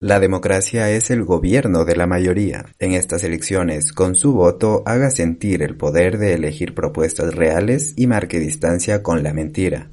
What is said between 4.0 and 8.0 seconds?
su voto, haga sentir el poder de elegir propuestas reales